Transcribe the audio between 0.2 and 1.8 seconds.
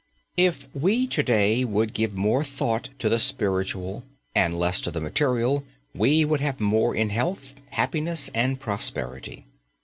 If we to day